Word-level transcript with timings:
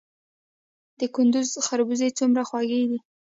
د 0.99 1.01
کندز 1.15 1.49
خربوزې 1.67 2.09
څومره 2.17 2.41
خوږې 2.49 2.81
دي؟ 2.89 2.99